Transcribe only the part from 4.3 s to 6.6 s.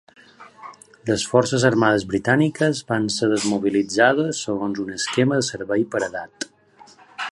segons un esquema de "servei per edat".